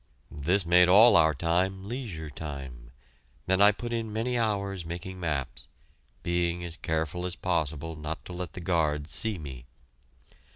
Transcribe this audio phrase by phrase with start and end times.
[0.31, 2.89] This made all our time leisure time,
[3.47, 5.67] and I put in many hours making maps,
[6.23, 9.67] being as careful as possible not to let the guards see me.